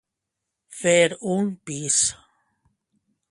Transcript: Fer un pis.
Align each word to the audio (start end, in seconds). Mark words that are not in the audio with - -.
Fer 0.77 1.17
un 1.35 1.51
pis. 1.69 2.01